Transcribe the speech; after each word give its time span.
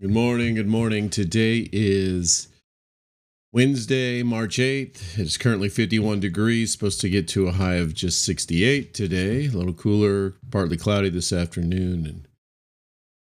Good 0.00 0.12
morning. 0.12 0.54
Good 0.54 0.66
morning. 0.66 1.10
Today 1.10 1.68
is 1.72 2.48
Wednesday, 3.52 4.22
March 4.22 4.56
8th. 4.56 5.18
It's 5.18 5.36
currently 5.36 5.68
51 5.68 6.20
degrees, 6.20 6.72
supposed 6.72 7.02
to 7.02 7.10
get 7.10 7.28
to 7.28 7.48
a 7.48 7.52
high 7.52 7.74
of 7.74 7.92
just 7.92 8.24
68 8.24 8.94
today. 8.94 9.44
A 9.44 9.50
little 9.50 9.74
cooler, 9.74 10.36
partly 10.50 10.78
cloudy 10.78 11.10
this 11.10 11.34
afternoon. 11.34 12.06
And 12.06 12.28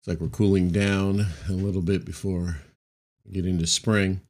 it's 0.00 0.08
like 0.08 0.18
we're 0.18 0.26
cooling 0.26 0.70
down 0.70 1.26
a 1.48 1.52
little 1.52 1.80
bit 1.80 2.04
before 2.04 2.56
we 3.24 3.34
get 3.34 3.46
into 3.46 3.68
spring. 3.68 4.20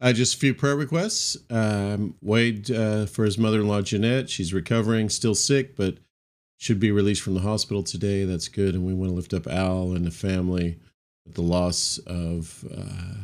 Uh, 0.00 0.14
just 0.14 0.36
a 0.36 0.38
few 0.38 0.54
prayer 0.54 0.76
requests. 0.76 1.36
Um, 1.50 2.14
Wade 2.22 2.70
uh, 2.70 3.04
for 3.04 3.26
his 3.26 3.36
mother 3.36 3.60
in 3.60 3.68
law, 3.68 3.82
Jeanette. 3.82 4.30
She's 4.30 4.54
recovering, 4.54 5.10
still 5.10 5.34
sick, 5.34 5.76
but 5.76 5.98
should 6.56 6.80
be 6.80 6.90
released 6.90 7.20
from 7.20 7.34
the 7.34 7.40
hospital 7.40 7.82
today. 7.82 8.24
That's 8.24 8.48
good. 8.48 8.74
And 8.74 8.86
we 8.86 8.94
want 8.94 9.10
to 9.10 9.14
lift 9.14 9.34
up 9.34 9.46
Al 9.46 9.92
and 9.92 10.06
the 10.06 10.10
family 10.10 10.78
the 11.26 11.42
loss 11.42 11.98
of 12.06 12.64
uh, 12.76 13.14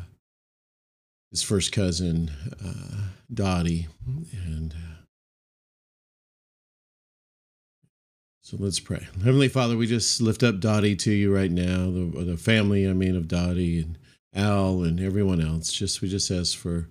his 1.31 1.43
first 1.43 1.73
cousin, 1.73 2.31
uh, 2.65 3.09
Dottie. 3.33 3.89
And 4.33 4.73
uh, 4.73 5.03
so 8.43 8.57
let's 8.61 8.81
pray. 8.81 9.07
Heavenly 9.25 9.49
Father, 9.49 9.77
we 9.77 9.87
just 9.87 10.21
lift 10.21 10.43
up 10.43 10.61
Dottie 10.61 10.97
to 10.97 11.13
you 11.13 11.35
right 11.35 11.51
now, 11.51 11.91
the, 11.91 12.25
the 12.25 12.37
family, 12.37 12.89
I 12.89 12.93
mean, 12.93 13.17
of 13.17 13.29
Dottie 13.29 13.81
and 13.81 13.99
Al 14.35 14.83
and 14.83 15.01
everyone 15.01 15.41
else. 15.41 15.73
Just 15.73 16.03
We 16.03 16.09
just 16.09 16.31
ask 16.31 16.57
for. 16.57 16.89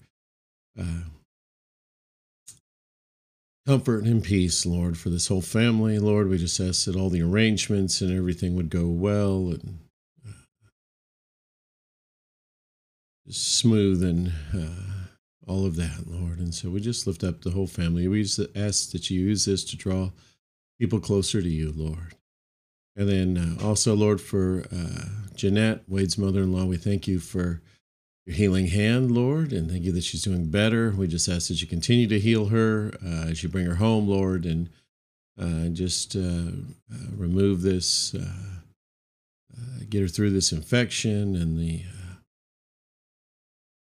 Uh, 0.79 1.03
comfort 3.67 4.05
and 4.05 4.23
peace, 4.23 4.65
Lord, 4.65 4.97
for 4.97 5.09
this 5.09 5.27
whole 5.27 5.41
family. 5.41 5.99
Lord, 5.99 6.29
we 6.29 6.37
just 6.37 6.59
ask 6.59 6.85
that 6.85 6.95
all 6.95 7.09
the 7.09 7.21
arrangements 7.21 8.01
and 8.01 8.11
everything 8.11 8.55
would 8.55 8.69
go 8.69 8.87
well 8.87 9.49
and 9.51 9.79
smooth 13.31 14.03
and 14.03 14.31
uh, 14.53 15.47
all 15.47 15.65
of 15.65 15.75
that, 15.77 16.05
Lord. 16.07 16.39
And 16.39 16.53
so 16.53 16.69
we 16.69 16.79
just 16.79 17.07
lift 17.07 17.23
up 17.23 17.41
the 17.41 17.51
whole 17.51 17.67
family. 17.67 18.07
We 18.07 18.23
just 18.23 18.39
ask 18.55 18.91
that 18.91 19.09
you 19.09 19.19
use 19.21 19.45
this 19.45 19.63
to 19.65 19.77
draw 19.77 20.11
people 20.79 20.99
closer 20.99 21.41
to 21.41 21.49
you, 21.49 21.73
Lord. 21.75 22.15
And 22.95 23.07
then 23.07 23.37
uh, 23.37 23.65
also, 23.65 23.95
Lord, 23.95 24.19
for 24.19 24.65
uh, 24.71 25.05
Jeanette, 25.35 25.83
Wade's 25.87 26.17
mother 26.17 26.41
in 26.41 26.51
law, 26.51 26.65
we 26.65 26.77
thank 26.77 27.07
you 27.07 27.19
for 27.19 27.61
your 28.25 28.35
healing 28.35 28.67
hand, 28.67 29.11
Lord, 29.11 29.53
and 29.53 29.71
thank 29.71 29.83
you 29.83 29.91
that 29.93 30.03
she's 30.03 30.23
doing 30.23 30.49
better. 30.49 30.91
We 30.91 31.07
just 31.07 31.29
ask 31.29 31.47
that 31.47 31.61
you 31.61 31.67
continue 31.67 32.07
to 32.07 32.19
heal 32.19 32.47
her 32.47 32.91
uh, 33.03 33.29
as 33.29 33.41
you 33.41 33.49
bring 33.49 33.65
her 33.65 33.75
home, 33.75 34.07
Lord, 34.07 34.45
and 34.45 34.69
uh, 35.41 35.69
just 35.69 36.15
uh, 36.15 36.19
uh, 36.19 37.07
remove 37.15 37.61
this, 37.61 38.13
get 39.89 40.01
her 40.01 40.07
through 40.07 40.31
this 40.31 40.51
infection 40.51 41.35
and 41.35 41.57
the 41.57 41.83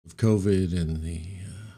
of 0.10 0.18
COVID 0.18 0.76
and 0.76 1.04
the 1.04 1.22
uh, 1.46 1.78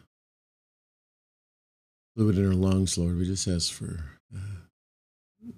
fluid 2.16 2.38
in 2.38 2.46
her 2.46 2.54
lungs, 2.54 2.98
Lord, 2.98 3.18
we 3.18 3.26
just 3.26 3.48
ask 3.48 3.74
for 3.74 4.06
uh, 4.34 5.52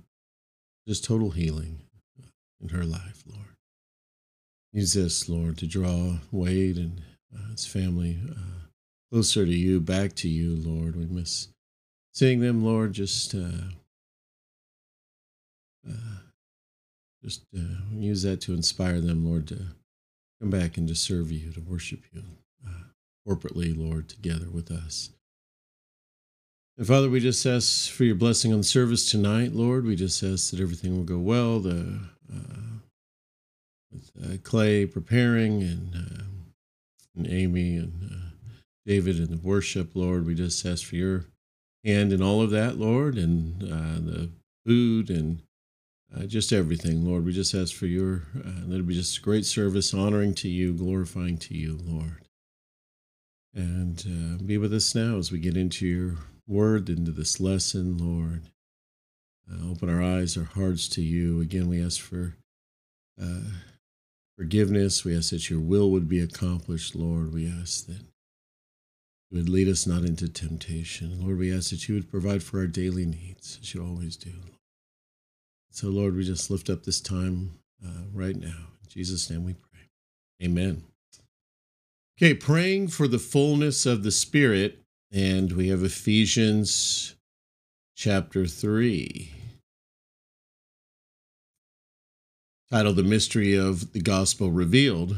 just 0.88 1.03
total 1.03 1.29
healing 1.29 1.81
in 2.61 2.69
her 2.69 2.83
life, 2.83 3.23
Lord. 3.27 3.55
Use 4.71 4.94
this, 4.94 5.29
Lord, 5.29 5.59
to 5.59 5.67
draw 5.67 6.17
Wade 6.31 6.77
and 6.77 7.03
uh, 7.35 7.51
his 7.51 7.67
family 7.67 8.19
uh, 8.27 8.67
closer 9.11 9.45
to 9.45 9.53
you, 9.53 9.79
back 9.79 10.16
to 10.16 10.27
you, 10.27 10.55
Lord. 10.55 10.95
We 10.95 11.05
miss 11.05 11.49
seeing 12.11 12.39
them, 12.39 12.66
Lord. 12.66 12.94
Just, 12.94 13.35
uh, 13.35 13.69
uh, 15.88 16.21
just 17.23 17.44
use 17.91 18.23
that 18.23 18.41
to 18.41 18.53
inspire 18.53 18.99
them, 18.99 19.29
Lord, 19.29 19.47
to 19.49 19.59
come 20.41 20.49
back 20.49 20.77
and 20.77 20.88
to 20.88 20.95
serve 20.95 21.31
you, 21.31 21.51
to 21.51 21.61
worship 21.61 22.01
you 22.11 22.23
corporately, 23.27 23.75
Lord, 23.75 24.09
together 24.09 24.50
with 24.50 24.72
us. 24.72 25.09
And 26.78 26.88
Father, 26.88 27.09
we 27.09 27.19
just 27.19 27.45
ask 27.45 27.91
for 27.91 28.03
your 28.03 28.16
blessing 28.16 28.51
on 28.51 28.59
the 28.59 28.63
service 28.63 29.09
tonight, 29.09 29.53
Lord. 29.53 29.85
We 29.85 29.95
just 29.95 30.23
ask 30.23 30.51
that 30.51 30.59
everything 30.59 30.97
will 30.97 31.03
go 31.03 31.19
well. 31.19 31.59
The 31.59 32.00
uh, 32.34 32.73
with 33.91 34.11
uh, 34.23 34.38
Clay 34.44 34.85
preparing 34.85 35.61
and 35.61 35.95
uh, 35.95 36.23
and 37.16 37.28
Amy 37.28 37.75
and 37.75 38.09
uh, 38.11 38.50
David 38.88 39.17
and 39.17 39.29
the 39.29 39.47
worship, 39.47 39.91
Lord. 39.94 40.25
We 40.25 40.34
just 40.34 40.66
ask 40.66 40.84
for 40.84 40.95
your 40.95 41.25
hand 41.85 42.11
in 42.11 42.23
all 42.23 42.41
of 42.41 42.50
that, 42.51 42.78
Lord, 42.78 43.17
and 43.17 43.61
uh, 43.61 44.11
the 44.11 44.29
food 44.66 45.11
and 45.11 45.44
uh, 46.16 46.23
just 46.23 46.51
everything, 46.51 47.05
Lord. 47.05 47.23
We 47.23 47.34
just 47.34 47.53
ask 47.53 47.75
for 47.75 47.85
your 47.85 48.23
that 48.34 48.79
it 48.79 48.88
be 48.88 48.95
just 48.95 49.19
a 49.19 49.22
great 49.22 49.45
service, 49.45 49.94
honoring 49.94 50.34
to 50.35 50.50
you, 50.50 50.73
glorifying 50.73 51.38
to 51.38 51.55
you, 51.55 51.78
Lord. 51.84 52.28
And 53.56 54.03
uh, 54.08 54.44
be 54.44 54.58
with 54.58 54.74
us 54.74 54.96
now 54.96 55.18
as 55.18 55.31
we 55.31 55.40
get 55.40 55.56
into 55.56 55.86
your 55.86 56.16
word, 56.47 56.90
into 56.90 57.12
this 57.12 57.40
lesson, 57.40 57.97
Lord. 57.97 58.50
Uh, 59.52 59.72
open 59.72 59.90
our 59.90 60.02
eyes, 60.02 60.38
our 60.38 60.44
hearts 60.44 60.88
to 60.90 61.02
you. 61.02 61.41
Again, 61.41 61.68
we 61.68 61.84
ask 61.84 62.00
for 62.00 62.36
uh, 63.22 63.41
forgiveness. 64.38 65.03
We 65.03 65.16
ask 65.16 65.30
that 65.31 65.50
your 65.50 65.59
will 65.59 65.91
would 65.91 66.09
be 66.09 66.19
accomplished, 66.19 66.96
Lord. 66.96 67.34
We 67.34 67.47
ask 67.47 67.86
that 67.88 68.02
you 69.30 69.38
would 69.38 69.50
lead 69.50 69.68
us 69.68 69.85
not 69.85 70.03
into 70.03 70.30
temptation. 70.30 71.22
Lord, 71.22 71.38
we 71.38 71.56
ask 71.56 71.70
that 71.70 71.88
you 71.88 71.96
would 71.96 72.09
provide 72.09 72.41
for 72.41 72.59
our 72.59 72.68
daily 72.68 73.06
needs, 73.06 73.59
as 73.62 73.74
you 73.74 73.84
always 73.84 74.16
do. 74.16 74.31
So, 75.70 75.88
Lord, 75.88 76.16
we 76.16 76.24
just 76.24 76.50
lift 76.50 76.70
up 76.70 76.84
this 76.84 77.02
time 77.02 77.59
uh, 77.85 78.03
right 78.14 78.35
now. 78.35 78.47
In 78.47 78.90
Jesus' 78.90 79.30
name 79.30 79.44
we 79.44 79.53
pray. 79.53 79.90
Amen. 80.44 80.84
Okay, 82.19 82.35
praying 82.35 82.90
for 82.90 83.07
the 83.07 83.18
fullness 83.18 83.88
of 83.88 84.03
the 84.03 84.12
Spirit, 84.12 84.78
and 85.12 85.51
we 85.53 85.69
have 85.69 85.84
Ephesians 85.84 87.16
chapter 87.96 88.46
3, 88.46 89.31
titled 92.69 92.97
The 92.97 93.03
Mystery 93.03 93.56
of 93.56 93.94
the 93.94 94.00
Gospel 94.00 94.52
Revealed. 94.52 95.18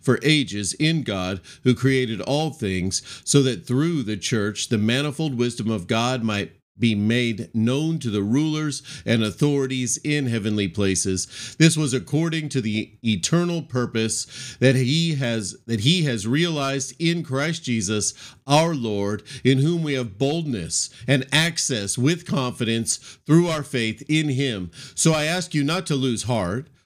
for 0.00 0.18
ages 0.22 0.72
in 0.74 1.02
God 1.02 1.40
who 1.64 1.74
created 1.74 2.20
all 2.20 2.50
things, 2.50 3.02
so 3.24 3.42
that 3.42 3.66
through 3.66 4.02
the 4.02 4.16
church 4.16 4.68
the 4.68 4.78
manifold 4.78 5.36
wisdom 5.36 5.70
of 5.70 5.86
God 5.86 6.22
might 6.22 6.52
be 6.80 6.94
made 6.94 7.54
known 7.54 7.98
to 8.00 8.10
the 8.10 8.22
rulers 8.22 8.82
and 9.04 9.22
authorities 9.22 9.98
in 9.98 10.26
heavenly 10.26 10.66
places. 10.66 11.54
This 11.58 11.76
was 11.76 11.92
according 11.92 12.48
to 12.50 12.60
the 12.60 12.92
eternal 13.04 13.62
purpose 13.62 14.56
that 14.60 14.74
he 14.74 15.14
has 15.16 15.56
that 15.66 15.80
he 15.80 16.04
has 16.04 16.26
realized 16.26 16.94
in 16.98 17.22
Christ 17.22 17.64
Jesus 17.64 18.14
our 18.46 18.74
Lord 18.74 19.22
in 19.44 19.58
whom 19.58 19.82
we 19.82 19.94
have 19.94 20.18
boldness 20.18 20.90
and 21.06 21.26
access 21.30 21.98
with 21.98 22.26
confidence 22.26 22.96
through 23.26 23.48
our 23.48 23.62
faith 23.62 24.02
in 24.08 24.30
him. 24.30 24.70
So 24.94 25.12
i 25.12 25.24
ask 25.24 25.54
you 25.54 25.62
not 25.62 25.86
to 25.86 25.94
lose 25.94 26.22
heart 26.24 26.68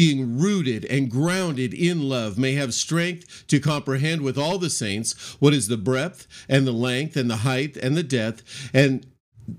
being 0.00 0.38
rooted 0.38 0.82
and 0.86 1.10
grounded 1.10 1.74
in 1.74 2.08
love, 2.08 2.38
may 2.38 2.54
have 2.54 2.72
strength 2.72 3.44
to 3.46 3.60
comprehend 3.60 4.22
with 4.22 4.38
all 4.38 4.56
the 4.56 4.70
saints 4.70 5.36
what 5.40 5.52
is 5.52 5.68
the 5.68 5.76
breadth 5.76 6.26
and 6.48 6.66
the 6.66 6.72
length 6.72 7.18
and 7.18 7.28
the 7.28 7.36
height 7.36 7.76
and 7.76 7.98
the 7.98 8.02
depth, 8.02 8.70
and 8.72 9.06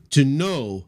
to 0.10 0.26
know 0.26 0.88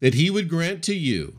that 0.00 0.14
he 0.14 0.30
would 0.30 0.48
grant 0.48 0.82
to 0.84 0.94
you, 0.94 1.36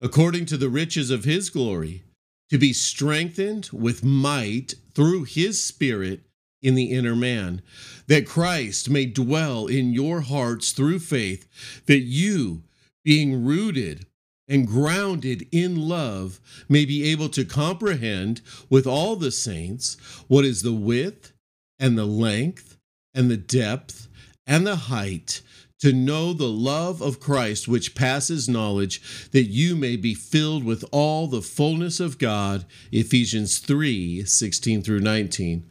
according 0.00 0.46
to 0.46 0.56
the 0.56 0.68
riches 0.68 1.10
of 1.10 1.24
his 1.24 1.50
glory, 1.50 2.02
to 2.50 2.58
be 2.58 2.72
strengthened 2.72 3.68
with 3.72 4.04
might 4.04 4.74
through 4.94 5.24
his 5.24 5.62
Spirit 5.62 6.20
in 6.60 6.74
the 6.74 6.92
inner 6.92 7.16
man, 7.16 7.62
that 8.06 8.26
Christ 8.26 8.88
may 8.88 9.06
dwell 9.06 9.66
in 9.66 9.92
your 9.92 10.20
hearts 10.20 10.72
through 10.72 11.00
faith, 11.00 11.48
that 11.86 12.00
you, 12.00 12.62
being 13.04 13.44
rooted 13.44 14.06
and 14.48 14.66
grounded 14.66 15.46
in 15.50 15.88
love, 15.88 16.40
may 16.68 16.84
be 16.84 17.04
able 17.10 17.28
to 17.30 17.44
comprehend 17.44 18.40
with 18.68 18.86
all 18.86 19.16
the 19.16 19.30
saints 19.30 19.96
what 20.28 20.44
is 20.44 20.62
the 20.62 20.72
width 20.72 21.32
and 21.78 21.96
the 21.96 22.04
length 22.04 22.76
and 23.14 23.30
the 23.30 23.36
depth 23.36 24.08
and 24.46 24.66
the 24.66 24.76
height 24.76 25.42
to 25.82 25.92
know 25.92 26.32
the 26.32 26.48
love 26.48 27.02
of 27.02 27.18
Christ 27.18 27.66
which 27.66 27.96
passes 27.96 28.48
knowledge, 28.48 29.30
that 29.32 29.44
you 29.44 29.74
may 29.74 29.96
be 29.96 30.14
filled 30.14 30.62
with 30.62 30.84
all 30.92 31.26
the 31.26 31.42
fullness 31.42 31.98
of 31.98 32.18
God. 32.18 32.64
Ephesians 32.92 33.58
3 33.58 34.24
16 34.24 34.82
through 34.82 35.00
19. 35.00 35.68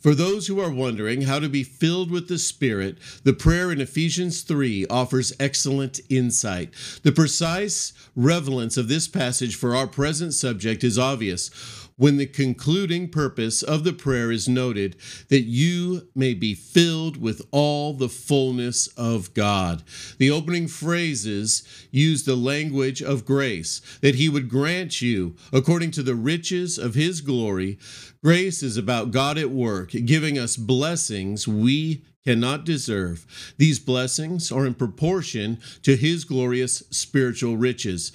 For 0.00 0.14
those 0.14 0.46
who 0.46 0.58
are 0.60 0.72
wondering 0.72 1.22
how 1.22 1.40
to 1.40 1.48
be 1.50 1.62
filled 1.62 2.10
with 2.10 2.28
the 2.28 2.38
Spirit, 2.38 2.96
the 3.22 3.34
prayer 3.34 3.70
in 3.70 3.82
Ephesians 3.82 4.40
3 4.40 4.86
offers 4.88 5.34
excellent 5.38 6.00
insight. 6.08 6.72
The 7.02 7.12
precise 7.12 7.92
relevance 8.16 8.78
of 8.78 8.88
this 8.88 9.08
passage 9.08 9.56
for 9.56 9.76
our 9.76 9.86
present 9.86 10.32
subject 10.32 10.84
is 10.84 10.98
obvious 10.98 11.50
when 12.00 12.16
the 12.16 12.24
concluding 12.24 13.06
purpose 13.06 13.62
of 13.62 13.84
the 13.84 13.92
prayer 13.92 14.32
is 14.32 14.48
noted 14.48 14.96
that 15.28 15.42
you 15.42 16.08
may 16.14 16.32
be 16.32 16.54
filled 16.54 17.18
with 17.18 17.46
all 17.50 17.92
the 17.92 18.08
fullness 18.08 18.86
of 18.96 19.34
God. 19.34 19.82
The 20.16 20.30
opening 20.30 20.66
phrases 20.66 21.62
use 21.90 22.24
the 22.24 22.36
language 22.36 23.02
of 23.02 23.26
grace, 23.26 23.82
that 24.00 24.14
He 24.14 24.30
would 24.30 24.48
grant 24.48 25.02
you, 25.02 25.36
according 25.52 25.90
to 25.90 26.02
the 26.02 26.14
riches 26.14 26.78
of 26.78 26.94
His 26.94 27.20
glory. 27.20 27.78
Grace 28.24 28.62
is 28.62 28.78
about 28.78 29.10
God 29.10 29.36
at 29.36 29.50
work, 29.50 29.90
giving 29.90 30.38
us 30.38 30.56
blessings 30.56 31.46
we 31.46 32.06
cannot 32.24 32.64
deserve. 32.64 33.54
These 33.56 33.78
blessings 33.78 34.52
are 34.52 34.66
in 34.66 34.74
proportion 34.74 35.58
to 35.82 35.96
his 35.96 36.24
glorious 36.24 36.82
spiritual 36.90 37.56
riches. 37.56 38.12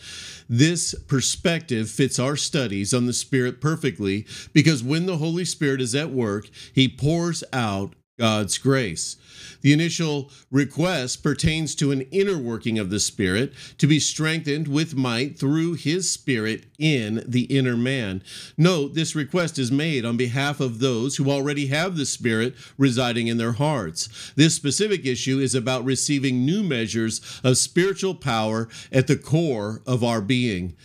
This 0.47 0.93
perspective 1.07 1.89
fits 1.89 2.19
our 2.19 2.35
studies 2.35 2.93
on 2.93 3.07
the 3.07 3.13
Spirit 3.13 3.59
perfectly 3.59 4.25
because 4.53 4.83
when 4.83 5.05
the 5.05 5.17
Holy 5.17 5.45
Spirit 5.45 5.81
is 5.81 5.95
at 5.95 6.11
work, 6.11 6.49
he 6.73 6.87
pours 6.87 7.43
out 7.51 7.95
God's 8.17 8.57
grace. 8.57 9.17
The 9.61 9.73
initial 9.73 10.31
request 10.49 11.21
pertains 11.21 11.75
to 11.75 11.91
an 11.91 12.01
inner 12.11 12.37
working 12.37 12.79
of 12.79 12.89
the 12.89 12.99
Spirit 12.99 13.51
to 13.77 13.87
be 13.87 13.99
strengthened 13.99 14.67
with 14.67 14.95
might 14.95 15.37
through 15.37 15.73
His 15.73 16.09
Spirit 16.09 16.65
in 16.79 17.23
the 17.27 17.43
inner 17.43 17.75
man. 17.75 18.23
Note, 18.57 18.93
this 18.93 19.15
request 19.15 19.59
is 19.59 19.71
made 19.71 20.05
on 20.05 20.17
behalf 20.17 20.59
of 20.59 20.79
those 20.79 21.17
who 21.17 21.29
already 21.29 21.67
have 21.67 21.97
the 21.97 22.05
Spirit 22.05 22.55
residing 22.77 23.27
in 23.27 23.37
their 23.37 23.53
hearts. 23.53 24.33
This 24.35 24.55
specific 24.55 25.05
issue 25.05 25.39
is 25.39 25.53
about 25.53 25.83
receiving 25.83 26.45
new 26.45 26.63
measures 26.63 27.41
of 27.43 27.57
spiritual 27.57 28.15
power 28.15 28.69
at 28.91 29.07
the 29.07 29.17
core 29.17 29.81
of 29.85 30.03
our 30.03 30.21
being. 30.21 30.75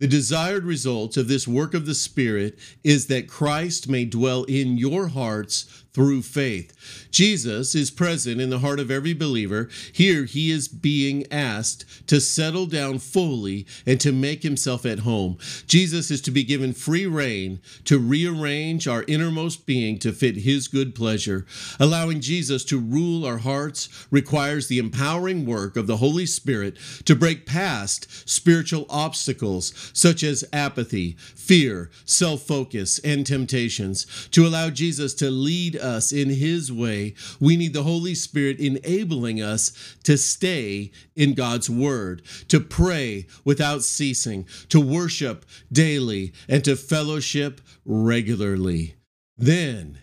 The 0.00 0.08
desired 0.08 0.64
result 0.64 1.18
of 1.18 1.28
this 1.28 1.46
work 1.46 1.74
of 1.74 1.84
the 1.84 1.94
Spirit 1.94 2.58
is 2.82 3.08
that 3.08 3.28
Christ 3.28 3.86
may 3.86 4.06
dwell 4.06 4.44
in 4.44 4.78
your 4.78 5.08
hearts 5.08 5.84
through 5.92 6.22
faith. 6.22 7.08
Jesus 7.10 7.74
is 7.74 7.90
present 7.90 8.40
in 8.40 8.50
the 8.50 8.60
heart 8.60 8.78
of 8.78 8.90
every 8.90 9.12
believer. 9.12 9.68
Here 9.92 10.24
he 10.24 10.50
is 10.50 10.68
being 10.68 11.26
asked 11.32 11.84
to 12.08 12.20
settle 12.20 12.66
down 12.66 12.98
fully 12.98 13.66
and 13.86 14.00
to 14.00 14.12
make 14.12 14.42
himself 14.42 14.86
at 14.86 15.00
home. 15.00 15.38
Jesus 15.66 16.10
is 16.10 16.20
to 16.22 16.30
be 16.30 16.44
given 16.44 16.72
free 16.72 17.06
rein 17.06 17.60
to 17.84 17.98
rearrange 17.98 18.86
our 18.86 19.04
innermost 19.08 19.66
being 19.66 19.98
to 19.98 20.12
fit 20.12 20.36
his 20.36 20.68
good 20.68 20.94
pleasure. 20.94 21.44
Allowing 21.80 22.20
Jesus 22.20 22.64
to 22.66 22.78
rule 22.78 23.26
our 23.26 23.38
hearts 23.38 23.88
requires 24.10 24.68
the 24.68 24.78
empowering 24.78 25.44
work 25.44 25.76
of 25.76 25.86
the 25.86 25.96
Holy 25.96 26.26
Spirit 26.26 26.76
to 27.04 27.16
break 27.16 27.46
past 27.46 28.28
spiritual 28.28 28.86
obstacles 28.88 29.90
such 29.92 30.22
as 30.22 30.44
apathy, 30.52 31.16
fear, 31.34 31.90
self 32.04 32.42
focus, 32.42 32.98
and 33.00 33.26
temptations. 33.26 34.06
To 34.30 34.46
allow 34.46 34.70
Jesus 34.70 35.14
to 35.14 35.30
lead 35.30 35.79
us 35.80 36.12
in 36.12 36.30
His 36.30 36.72
way, 36.72 37.14
we 37.38 37.56
need 37.56 37.72
the 37.72 37.82
Holy 37.82 38.14
Spirit 38.14 38.58
enabling 38.58 39.40
us 39.42 39.96
to 40.04 40.16
stay 40.16 40.92
in 41.16 41.34
God's 41.34 41.68
Word, 41.68 42.22
to 42.48 42.60
pray 42.60 43.26
without 43.44 43.82
ceasing, 43.82 44.46
to 44.68 44.80
worship 44.80 45.44
daily, 45.72 46.32
and 46.48 46.64
to 46.64 46.76
fellowship 46.76 47.60
regularly. 47.84 48.94
Then, 49.36 49.98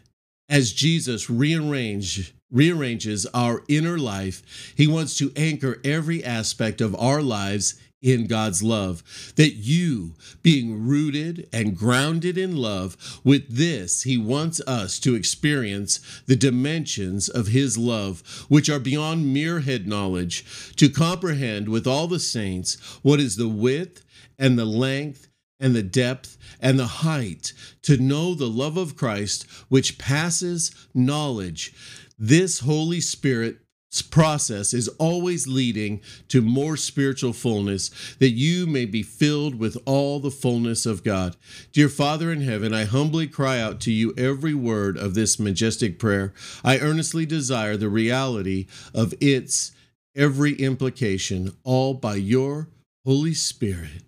as 0.50 0.74
Jesus 0.74 1.30
rearrange, 1.30 2.34
rearranges 2.52 3.26
our 3.28 3.64
inner 3.68 3.98
life, 3.98 4.74
He 4.76 4.88
wants 4.88 5.18
to 5.18 5.32
anchor 5.36 5.80
every 5.84 6.24
aspect 6.24 6.82
of 6.82 6.96
our 6.96 7.22
lives 7.22 7.76
in 8.02 8.28
God's 8.28 8.62
love. 8.62 9.04
That 9.36 9.56
you, 9.56 10.16
being 10.44 10.88
rooted 10.88 11.48
and 11.52 11.78
grounded 11.78 12.38
in 12.38 12.56
love, 12.56 13.20
with 13.24 13.50
this, 13.50 14.04
He 14.04 14.18
wants 14.18 14.62
us 14.62 15.00
to 15.00 15.16
experience 15.16 16.00
the 16.26 16.36
dimensions 16.36 17.30
of 17.30 17.48
His 17.48 17.78
love, 17.78 18.46
which 18.50 18.70
are 18.70 18.80
beyond 18.80 19.34
mere 19.34 19.62
head 19.62 19.88
knowledge, 19.88 20.74
to 20.76 20.90
comprehend 20.90 21.70
with 21.70 21.88
all 21.88 22.08
the 22.08 22.20
saints 22.20 23.00
what 23.02 23.20
is 23.20 23.36
the 23.36 23.50
width 23.50 24.06
and 24.38 24.58
the 24.58 24.66
length 24.66 25.28
and 25.60 25.76
the 25.76 25.84
depth 25.84 26.38
and 26.60 26.78
the 26.78 26.88
height, 26.88 27.54
to 27.82 27.98
know 27.98 28.36
the 28.36 28.50
love 28.50 28.78
of 28.78 28.96
Christ, 28.96 29.46
which 29.70 29.98
passes 29.98 30.88
knowledge. 30.94 31.74
This 32.20 32.60
Holy 32.60 33.02
Spirit 33.02 33.58
process 34.02 34.74
is 34.74 34.88
always 35.00 35.48
leading 35.48 36.02
to 36.30 36.42
more 36.42 36.78
spiritual 36.78 37.34
fullness, 37.34 37.90
that 38.20 38.32
you 38.32 38.68
may 38.68 38.86
be 38.86 39.04
filled 39.04 39.56
with 39.56 39.78
all 39.86 40.20
the 40.20 40.32
fullness 40.32 40.86
of 40.86 41.04
God. 41.04 41.36
Dear 41.72 41.90
Father 41.90 42.32
in 42.32 42.42
heaven, 42.42 42.74
I 42.74 42.86
humbly 42.86 43.28
cry 43.28 43.60
out 43.60 43.80
to 43.82 43.92
you 43.92 44.14
every 44.18 44.54
word 44.54 44.98
of 44.98 45.14
this 45.14 45.40
majestic 45.40 46.00
prayer. 46.00 46.34
I 46.64 46.80
earnestly 46.80 47.26
desire 47.26 47.78
the 47.78 47.90
reality 47.90 48.68
of 48.94 49.14
its 49.20 49.72
every 50.16 50.54
implication, 50.54 51.56
all 51.64 51.94
by 51.94 52.16
your 52.16 52.68
Holy 53.06 53.34
Spirit. 53.34 54.04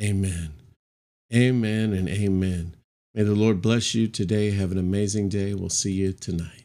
Amen. 0.00 0.52
Amen 1.34 1.92
and 1.92 2.08
amen. 2.08 2.76
May 3.14 3.24
the 3.24 3.34
Lord 3.34 3.60
bless 3.60 3.94
you 3.94 4.08
today. 4.08 4.50
Have 4.52 4.72
an 4.72 4.78
amazing 4.78 5.28
day. 5.28 5.54
We'll 5.54 5.68
see 5.68 5.92
you 5.92 6.12
tonight. 6.12 6.61